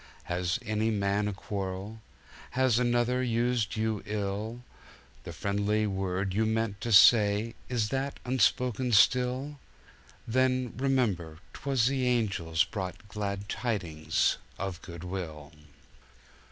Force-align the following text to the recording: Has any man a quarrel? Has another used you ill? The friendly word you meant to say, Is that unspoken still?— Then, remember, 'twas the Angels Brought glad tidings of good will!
Has 0.23 0.57
any 0.63 0.89
man 0.89 1.27
a 1.27 1.31
quarrel? 1.33 2.01
Has 2.57 2.79
another 2.79 3.21
used 3.21 3.75
you 3.75 4.01
ill? 4.07 4.63
The 5.25 5.31
friendly 5.31 5.85
word 5.85 6.33
you 6.33 6.43
meant 6.47 6.81
to 6.81 6.91
say, 6.91 7.53
Is 7.69 7.89
that 7.89 8.19
unspoken 8.25 8.93
still?— 8.93 9.59
Then, 10.27 10.73
remember, 10.75 11.37
'twas 11.53 11.85
the 11.85 12.07
Angels 12.07 12.63
Brought 12.63 13.09
glad 13.09 13.47
tidings 13.47 14.37
of 14.57 14.81
good 14.81 15.03
will! 15.03 15.51